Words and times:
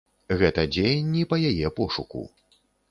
Гэта 0.39 0.61
дзеянні 0.73 1.21
па 1.35 1.41
яе 1.53 1.67
пошуку. 1.83 2.29